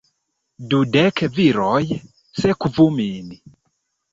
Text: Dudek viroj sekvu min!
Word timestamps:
Dudek 0.69 1.21
viroj 1.35 1.83
sekvu 2.41 2.89
min! 2.97 3.33